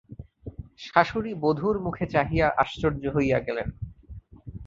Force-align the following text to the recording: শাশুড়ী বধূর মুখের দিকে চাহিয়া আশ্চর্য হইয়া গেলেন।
শাশুড়ী 0.79 1.31
বধূর 1.35 1.75
মুখের 1.79 2.07
দিকে 2.07 2.13
চাহিয়া 2.13 2.47
আশ্চর্য 2.57 3.03
হইয়া 3.15 3.39
গেলেন। 3.39 3.67